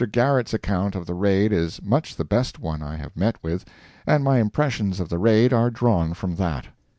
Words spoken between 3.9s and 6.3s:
and my impressions of the Raid are drawn